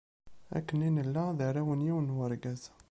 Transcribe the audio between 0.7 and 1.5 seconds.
ma nella, d